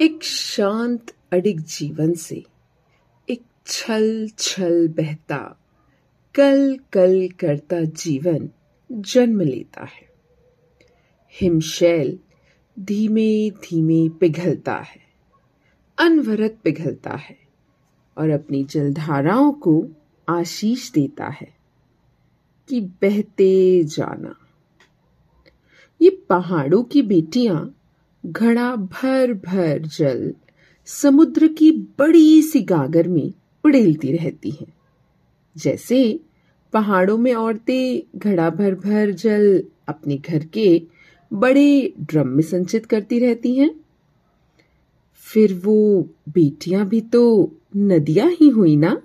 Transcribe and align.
एक 0.00 0.22
शांत, 0.22 1.10
अडिग 1.32 1.60
जीवन 1.60 2.12
से 2.12 2.44
एक 3.28 3.42
छल 3.66 4.28
छल 4.38 4.88
बहता, 4.88 5.38
कल 6.34 6.78
कल 6.92 7.28
करता 7.40 7.80
जीवन 7.80 8.50
जन्म 8.92 9.40
लेता 9.40 9.84
है। 9.84 10.08
हिमशैल 11.40 12.18
धीमे 12.78 13.50
धीमे 13.50 14.08
पिघलता 14.08 14.76
है, 14.76 15.00
अनवरत 15.98 16.58
पिघलता 16.64 17.16
है 17.16 17.38
और 18.18 18.30
अपनी 18.30 18.64
जलधाराओं 18.64 19.52
को 19.52 19.88
आशीष 20.28 20.90
देता 20.92 21.28
है 21.28 21.54
कि 22.68 22.80
बहते 22.80 23.84
जाना। 23.84 24.34
ये 26.02 26.10
पहाड़ों 26.28 26.82
की 26.82 27.02
बेटियाँ 27.02 27.76
घड़ा 28.26 28.76
भर 28.76 29.32
भर 29.32 29.78
जल 29.78 30.34
समुद्र 30.86 31.48
की 31.48 31.72
बड़ी 31.72 32.42
सी 32.42 32.60
गागर 32.60 33.08
में 33.08 33.32
उड़ेलती 33.64 34.12
रहती 34.12 34.50
है। 34.50 34.66
जैसे 35.56 36.20
पहाड़ों 36.72 37.18
में 37.18 37.34
औरतें 37.34 38.18
घड़ा 38.18 38.50
भर 38.50 38.74
भर 38.74 39.10
जल 39.10 39.64
अपने 39.88 40.16
घर 40.16 40.46
के 40.46 40.82
बड़े 41.32 41.92
ड्रम 42.00 42.28
में 42.28 42.42
संचित 42.42 42.86
करती 42.86 43.18
रहती 43.18 43.54
हैं। 43.54 43.74
फिर 45.16 45.54
वो 45.54 46.08
बेटियाँ 46.28 46.88
भी 46.88 47.00
तो 47.00 47.52
नदियाँ 47.76 48.30
ही 48.30 48.48
हुई 48.48 48.76
ना? 48.76 49.02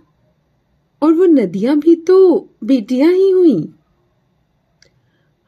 और 1.02 1.14
वो 1.14 1.26
नदियाँ 1.26 1.80
भी 1.80 1.96
तो 1.96 2.50
बेटियाँ 2.64 3.14
ही 3.14 3.32
हुई। 3.32 3.74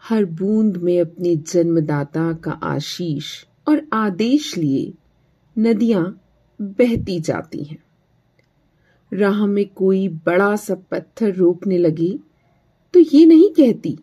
हर 0.03 0.25
बूंद 0.25 0.77
में 0.77 1.01
अपने 1.01 1.35
जन्मदाता 1.35 2.33
का 2.33 2.51
आशीष 2.51 3.45
और 3.67 3.81
आदेश 3.93 4.57
लिए 4.57 4.93
नदियाँ 5.55 6.21
बहती 6.61 7.19
जाती 7.19 7.63
हैं। 7.63 7.77
राह 9.11 9.45
में 9.45 9.65
कोई 9.65 10.07
बड़ा 10.25 10.55
सा 10.55 10.75
पत्थर 10.91 11.33
रोकने 11.33 11.77
लगी 11.77 12.19
तो 12.93 12.99
ये 12.99 13.25
नहीं 13.25 13.49
कहती, 13.49 13.97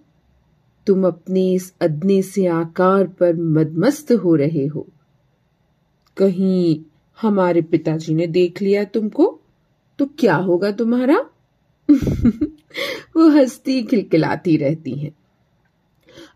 तुम 0.86 1.06
अपने 1.06 1.52
इस 1.52 1.72
अदने 1.80 2.22
से 2.22 2.46
आकार 2.46 3.06
पर 3.06 3.36
मदमस्त 3.36 4.12
हो 4.12 4.34
रहे 4.34 4.66
हो। 4.66 4.86
कहीं 6.16 6.80
हमारे 7.22 7.62
पिताजी 7.62 8.14
ने 8.14 8.26
देख 8.26 8.62
लिया 8.62 8.84
तुमको 8.84 9.40
तो 9.98 10.06
क्या 10.06 10.36
होगा 10.36 10.70
तुम्हारा? 10.70 11.18
वो 13.16 13.28
हंसती 13.28 13.82
खिलखिलाती 13.82 14.56
रहती 14.56 14.92
हैं। 14.92 15.14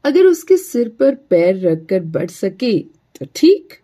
अगर 0.04 0.26
उसके 0.26 0.56
सिर 0.56 0.88
पर 0.88 1.14
पैर 1.14 1.58
रखकर 1.60 2.00
बढ़ 2.00 2.30
सके 2.30 2.97
तो 3.18 3.26
ठीक, 3.34 3.74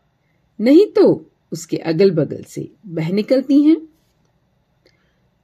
नहीं 0.61 0.87
तो 0.87 1.31
उसके 1.53 1.77
अगल 1.77 2.11
बगल 2.11 2.43
से 2.43 2.71
बह 2.87 3.13
निकलती 3.13 3.63
हैं। 3.63 3.89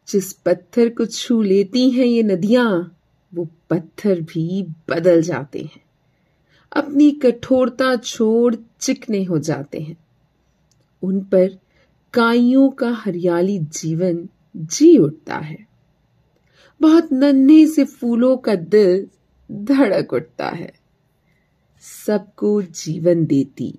जिस 0.08 0.32
पत्थर 0.32 0.88
को 0.88 1.06
छू 1.06 1.42
लेती 1.42 1.90
हैं 1.90 2.06
ये 2.06 2.22
नदियाँ, 2.22 2.96
वो 3.34 3.48
पत्थर 3.70 4.20
भी 4.20 4.62
बदल 4.62 5.22
जाते 5.22 5.58
हैं। 5.58 5.82
अपनी 6.72 7.10
कठोरता 7.10 7.96
छोड़ 7.96 8.56
चिकने 8.80 9.24
हो 9.24 9.38
जाते 9.38 9.80
हैं। 9.80 9.96
उन 11.02 11.20
पर 11.20 11.58
काइयों 12.14 12.70
का 12.70 12.90
हरियाली 12.90 13.58
जीवन 13.58 14.28
जी 14.56 14.98
उठता 14.98 15.36
है। 15.36 15.66
बहुत 16.80 17.12
नन्हे 17.12 17.66
से 17.66 17.84
फूलों 17.84 18.36
का 18.36 18.54
दिल 18.54 19.08
धड़क 19.52 20.12
उठता 20.12 20.48
है। 20.48 20.79
सबको 21.80 22.62
जीवन 22.62 23.26
देती। 23.26 23.78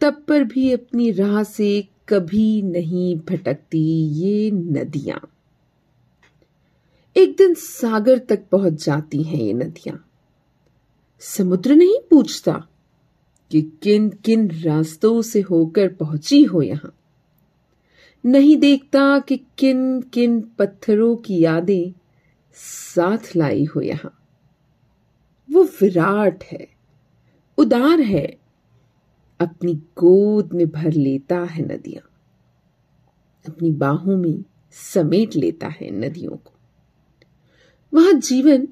तब 0.00 0.24
पर 0.28 0.44
भी 0.44 0.72
अपनी 0.72 1.10
राह 1.10 1.42
से 1.42 1.88
कभी 2.08 2.62
नहीं 2.62 3.16
भटकती 3.16 4.08
ये 4.08 4.50
नदियाँ। 4.50 5.30
एक 7.16 7.36
दिन 7.36 7.54
सागर 7.54 8.18
तक 8.18 8.44
पहुँच 8.52 8.84
जाती 8.84 9.22
हैं 9.22 9.40
ये 9.40 9.52
नदियाँ। 9.52 10.06
समुद्र 11.20 11.74
नहीं 11.74 11.98
पूछता 12.10 12.66
कि 13.50 13.62
किन 13.62 14.08
किन 14.10 14.50
रास्तों 14.50 15.22
से 15.22 15.40
होकर 15.40 15.88
पहुँची 15.88 16.42
हो 16.42 16.62
यहाँ। 16.62 16.94
नहीं 18.26 18.56
देखता 18.56 19.18
कि 19.18 19.36
किन 19.36 20.02
किन 20.02 20.40
पत्थरों 20.40 21.16
की 21.16 21.40
यादें 21.40 22.00
साथ 22.54 23.36
लाई 23.36 23.64
हो 23.64 23.80
यहाँ। 23.80 24.16
वो 25.52 25.64
विराट 25.64 26.44
है। 26.44 26.79
उदार 27.58 28.00
है, 28.00 28.36
अपनी 29.40 29.74
गोद 29.74 30.52
में 30.52 30.66
भर 30.66 30.92
लेता 30.92 31.38
है 31.38 31.62
नदियाँ। 31.62 32.10
अपनी 33.48 33.70
बाहों 33.70 34.16
में 34.16 34.44
समेट 34.70 35.36
लेता 35.36 35.68
है 35.68 35.90
नदियों 35.90 36.36
को। 36.36 36.52
वहाँ 37.94 38.12
जीवन 38.12 38.68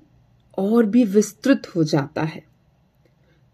और 0.58 0.86
भी 0.86 1.04
विस्तृत 1.04 1.62
हो 1.76 1.84
जाता 1.84 2.22
है। 2.22 2.44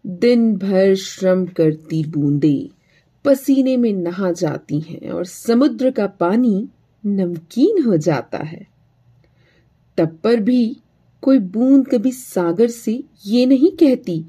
दिन 0.07 0.57
भर 0.57 0.95
श्रम 0.95 1.45
करती 1.45 2.03
बूंदे 2.03 2.69
पसीने 3.25 3.77
में 3.77 3.93
नहा 3.93 4.31
जाती 4.31 4.79
हैं 4.79 5.09
और 5.09 5.25
समुद्र 5.25 5.91
का 5.91 6.07
पानी 6.07 6.69
नमकीन 7.05 7.83
हो 7.83 7.97
जाता 7.97 8.37
है। 8.37 8.67
तब 9.97 10.19
पर 10.23 10.39
भी 10.39 10.77
कोई 11.21 11.39
बूंद 11.39 11.87
कभी 11.87 12.11
सागर 12.11 12.67
से 12.67 13.03
ये 13.25 13.45
नहीं 13.45 13.71
कहती 13.71 14.25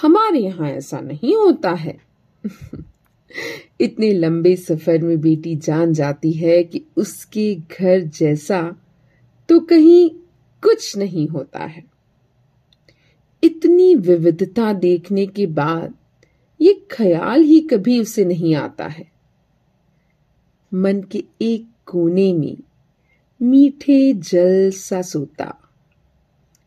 हमारे 0.00 0.38
यहाँ 0.38 0.70
ऐसा 0.70 1.00
नहीं 1.00 1.36
होता 1.36 1.70
है। 1.70 1.98
इतने 3.80 4.12
लंबे 4.12 4.56
सफ़र 4.56 5.02
में 5.02 5.20
बेटी 5.20 5.56
जान 5.56 5.92
जाती 5.92 6.32
है 6.32 6.62
कि 6.64 6.84
उसके 6.96 7.54
घर 7.54 8.00
जैसा 8.00 8.76
तो 9.48 9.60
कहीं 9.60 10.10
कुछ 10.62 10.96
नहीं 10.96 11.28
होता 11.28 11.64
है। 11.64 11.84
इतनी 13.42 13.94
विविधता 13.94 14.72
देखने 14.72 15.26
के 15.26 15.46
बाद 15.46 15.94
ये 16.60 16.72
ख्याल 16.90 17.42
ही 17.42 17.60
कभी 17.60 18.00
उसे 18.00 18.24
नहीं 18.24 18.54
आता 18.54 18.86
है। 18.86 19.10
मन 20.74 21.02
के 21.02 21.24
एक 21.42 21.66
कोने 21.86 22.32
में 22.32 22.56
मीठे 23.40 24.12
जल 24.12 24.70
सा 24.70 25.02
सोता, 25.02 25.54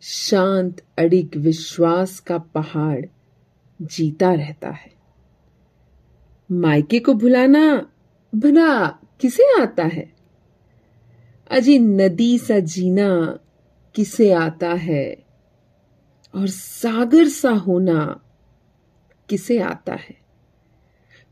शांत 0.01 0.81
अडिग 0.97 1.35
विश्वास 1.35 2.19
का 2.19 2.37
पहाड़ 2.37 3.05
जीता 3.81 4.33
रहता 4.33 4.69
है। 4.69 4.93
मायके 6.51 6.99
को 6.99 7.13
भुलाना 7.13 7.91
भला 8.35 8.87
किसे 8.89 9.61
आता 9.61 9.83
है? 9.83 10.13
अजी 11.51 11.79
नदी 11.79 12.39
सा 12.39 12.59
जीना 12.59 13.39
किसे 13.95 14.31
आता 14.31 14.73
है? 14.73 15.25
और 16.35 16.47
सागर 16.47 17.27
सा 17.27 17.51
होना 17.51 18.21
किसे 19.29 19.59
आता 19.59 19.93
है? 19.93 20.15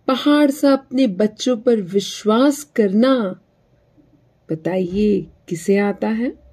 पहाड़ 0.08 0.52
सा 0.52 0.74
अपने 0.74 1.08
बच्चों 1.08 1.58
पर 1.58 1.82
विश्वास 1.82 2.64
करना 2.64 3.42
बताइए 4.52 5.28
किसे 5.48 5.78
आता 5.78 6.08
है? 6.08 6.44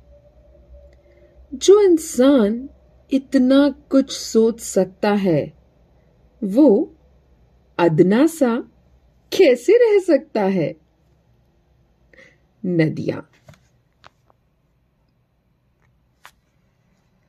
जो 1.54 1.82
इंसान 1.82 2.68
इतना 3.12 3.68
कुछ 3.68 4.18
सोच 4.18 4.60
सकता 4.60 5.12
है 5.12 5.59
वो 6.44 6.92
अदना 7.78 8.26
सा 8.26 8.56
कैसे 9.32 9.72
रह 9.72 9.98
सकता 9.98 10.42
है? 10.42 10.76
नदियाँ। 12.64 13.30